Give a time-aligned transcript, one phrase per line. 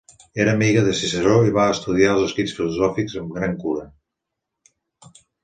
[0.43, 3.87] Era amiga de Ciceró i va estudiar els escrits filosòfics amb gran cura.